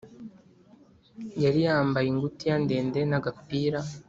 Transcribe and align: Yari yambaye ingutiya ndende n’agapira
Yari 1.43 1.59
yambaye 1.67 2.07
ingutiya 2.09 2.55
ndende 2.63 2.99
n’agapira 3.09 3.79